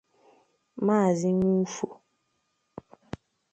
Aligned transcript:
Maazị 0.85 1.29
Nwufo 1.39 1.87